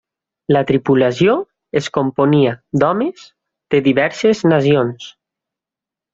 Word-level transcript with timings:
La 0.55 0.61
tripulació 0.69 1.35
es 1.81 1.89
componia 1.97 2.55
d'homes 2.85 3.27
de 3.75 3.83
diverses 3.91 4.43
nacions. 4.55 5.13